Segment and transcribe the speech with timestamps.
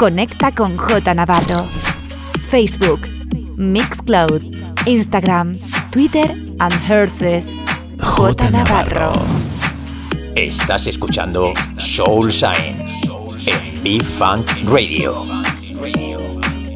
[0.00, 1.66] Conecta con J Navarro.
[2.48, 3.02] Facebook,
[3.58, 4.40] Mixcloud,
[4.86, 5.58] Instagram,
[5.90, 7.60] Twitter and Herces.
[7.98, 9.12] J Navarro.
[10.36, 12.80] Estás escuchando Soul Sign
[13.44, 15.26] en B-Funk Radio.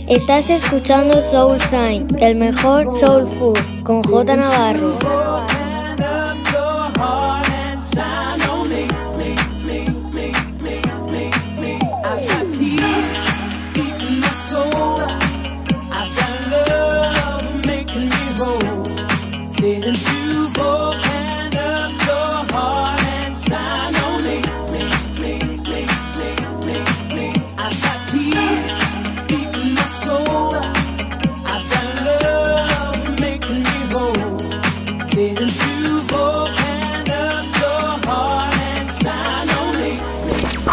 [0.07, 4.99] Estás escuchando Soul Sign, el mejor soul food, con J Navarro.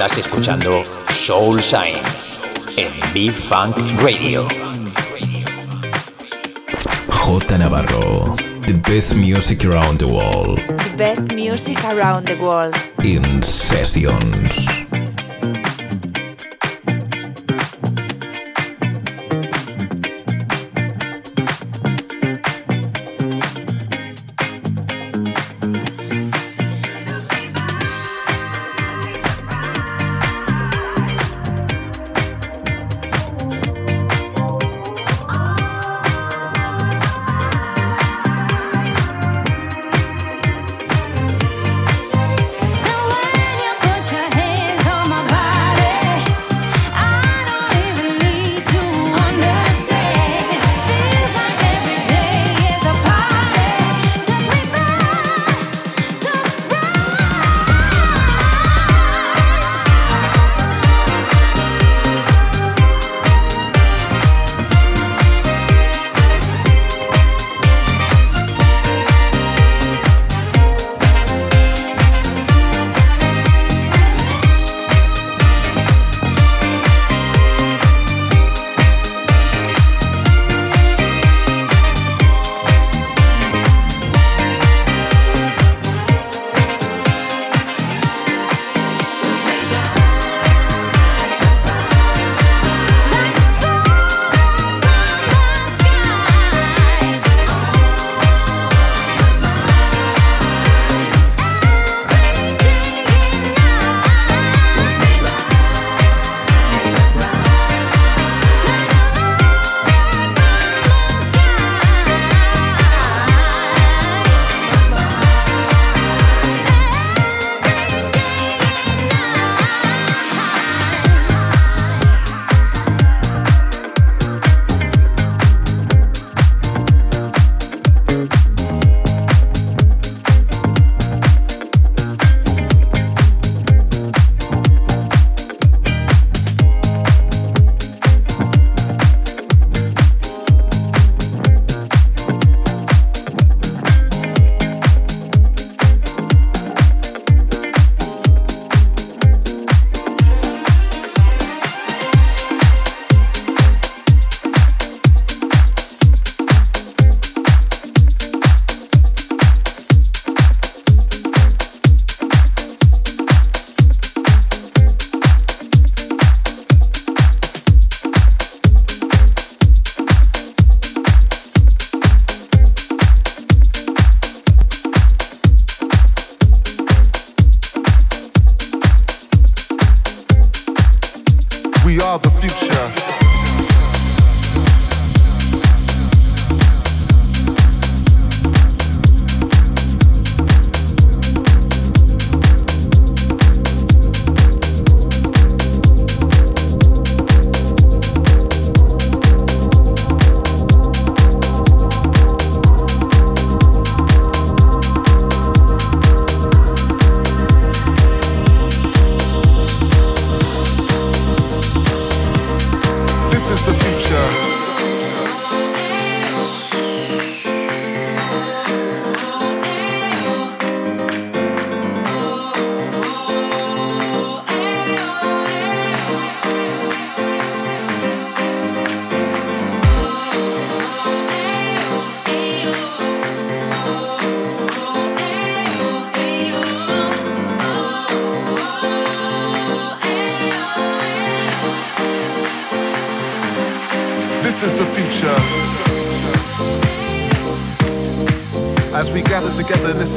[0.00, 1.96] Estás escuchando Soul Sign
[2.76, 4.46] en B-Funk Radio.
[7.08, 10.58] J Navarro, the best music around the world.
[10.58, 12.76] The best music around the world.
[13.02, 14.77] In sessions.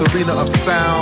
[0.01, 1.00] Arena of sound,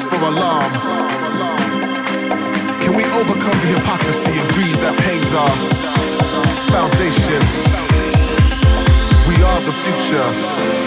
[0.00, 0.72] cause for alarm?
[2.80, 5.56] Can we overcome the hypocrisy and greed that pains our
[6.70, 7.40] foundation?
[9.28, 10.79] We are the future.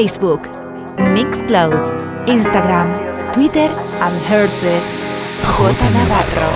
[0.00, 0.40] Facebook,
[1.12, 1.76] Mixcloud,
[2.26, 2.88] Instagram,
[3.34, 3.68] Twitter
[4.00, 4.86] and Herpes.
[5.44, 5.90] J.
[5.92, 6.50] Navarro.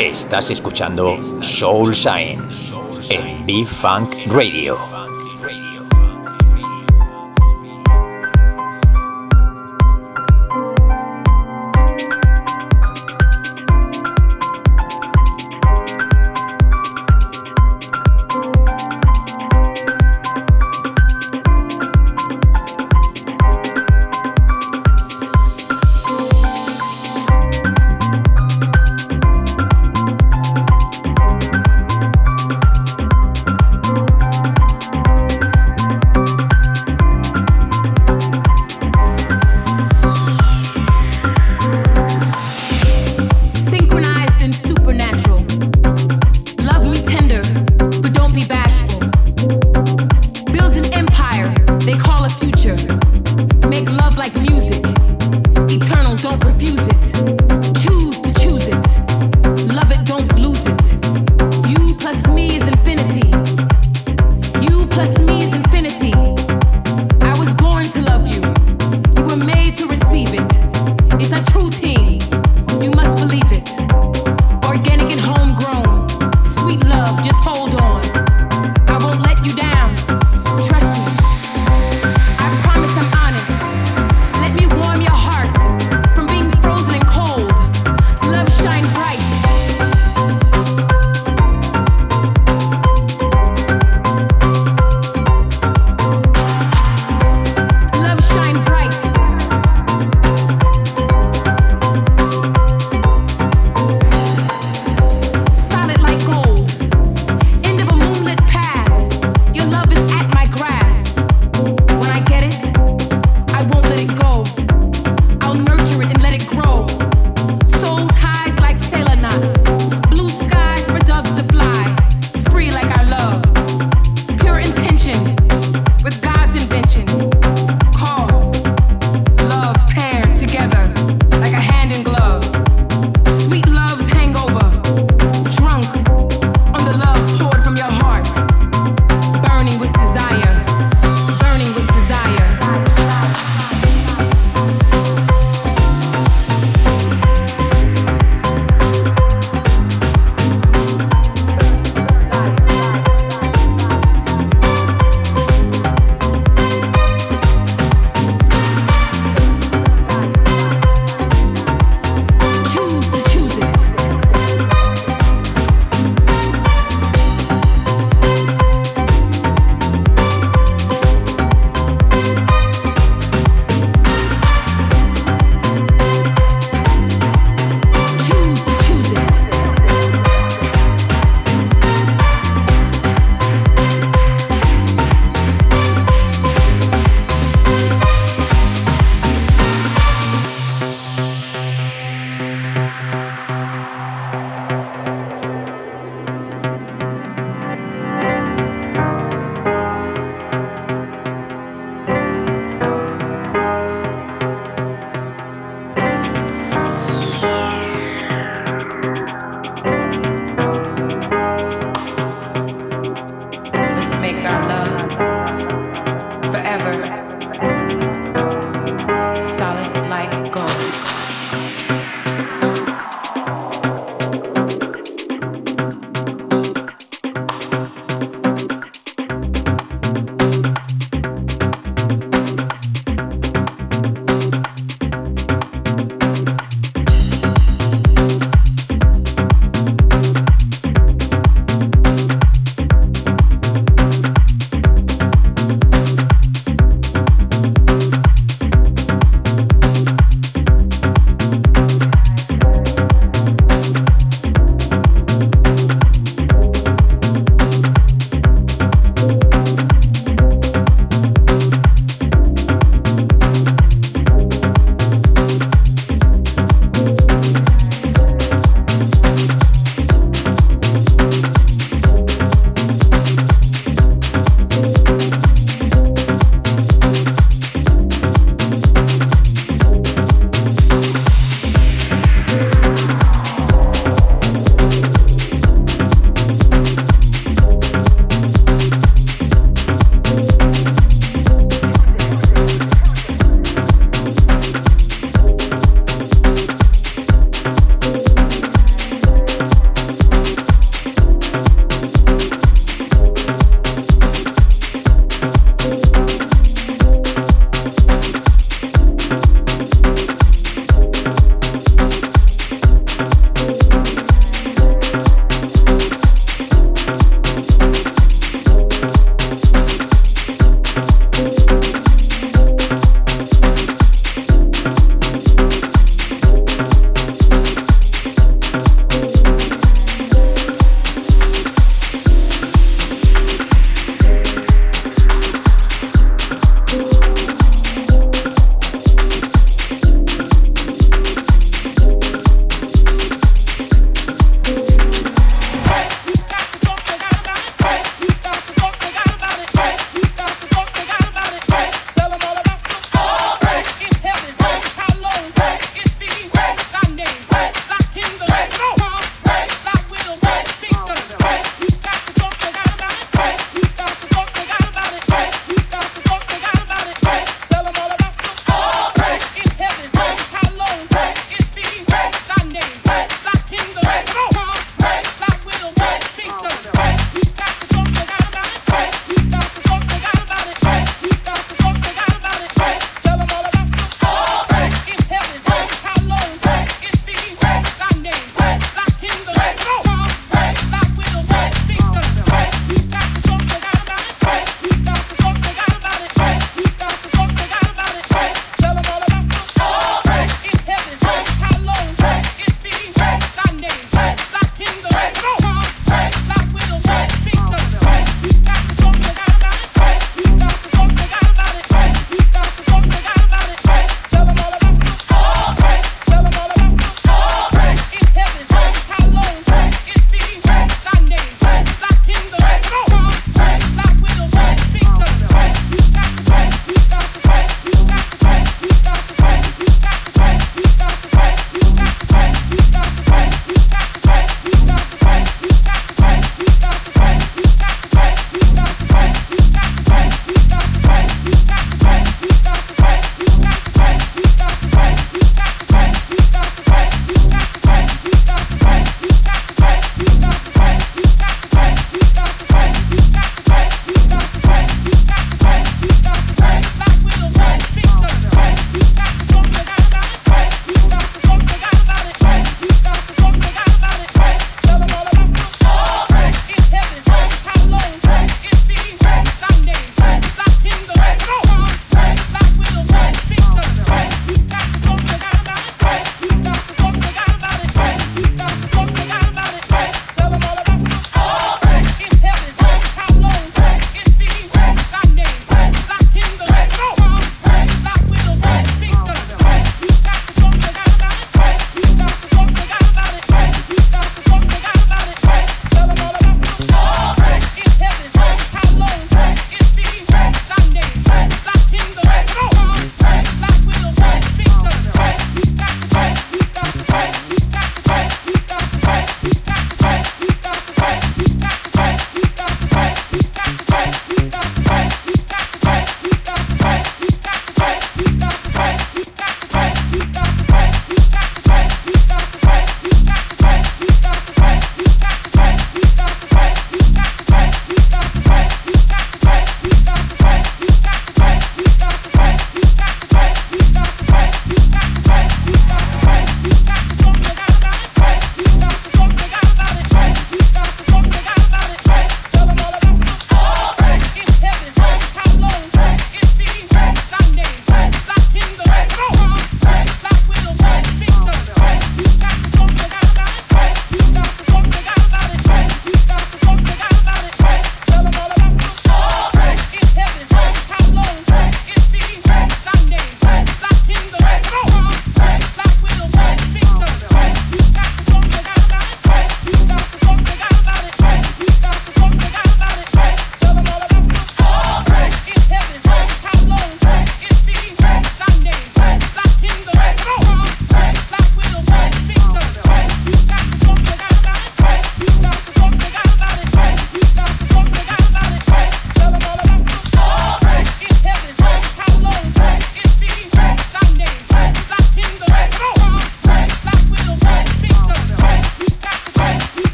[0.00, 2.72] Estás escuchando Soul Science
[3.10, 4.76] en B-Funk Radio.